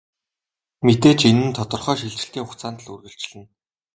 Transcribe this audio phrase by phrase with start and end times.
[0.85, 3.45] Мэдээж энэ нь тодорхой шилжилтийн хугацаанд л үргэлжилнэ.